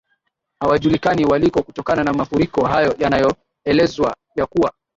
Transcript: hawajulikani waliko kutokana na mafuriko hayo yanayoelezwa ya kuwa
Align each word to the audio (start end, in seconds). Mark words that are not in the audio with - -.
hawajulikani 0.61 1.25
waliko 1.25 1.63
kutokana 1.63 2.03
na 2.03 2.13
mafuriko 2.13 2.65
hayo 2.65 2.95
yanayoelezwa 2.99 4.15
ya 4.35 4.45
kuwa 4.45 4.73